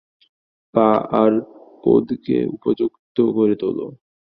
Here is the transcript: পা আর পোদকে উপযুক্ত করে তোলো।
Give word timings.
পা 0.73 0.87
আর 1.21 1.31
পোদকে 1.83 2.37
উপযুক্ত 2.55 3.17
করে 3.35 3.55
তোলো। 3.55 3.85